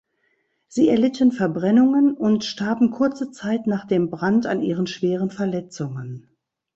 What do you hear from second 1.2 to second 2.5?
Verbrennungen und